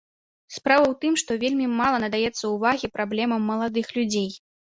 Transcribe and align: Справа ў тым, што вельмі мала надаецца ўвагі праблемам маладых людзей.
Справа 0.53 0.81
ў 0.85 0.95
тым, 1.03 1.13
што 1.21 1.31
вельмі 1.43 1.67
мала 1.81 1.97
надаецца 2.05 2.43
ўвагі 2.55 2.91
праблемам 2.97 3.45
маладых 3.53 3.87
людзей. 4.01 4.29